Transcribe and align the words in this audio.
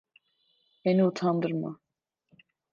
Beni 0.85 1.03
utandırma. 1.03 1.79